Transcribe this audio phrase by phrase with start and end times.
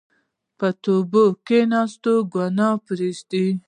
[0.57, 1.81] په توبې کښېنه،
[2.33, 3.43] ګناه پرېږده.